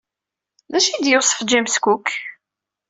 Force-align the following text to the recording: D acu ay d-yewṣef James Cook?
D 0.71 0.73
acu 0.77 0.87
ay 0.89 0.99
d-yewṣef 1.03 1.39
James 1.49 1.75
Cook? 1.83 2.07